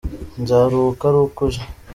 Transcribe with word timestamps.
nzaruhuka 0.41 1.03
aruko 1.09 1.39
uje. 1.47 1.61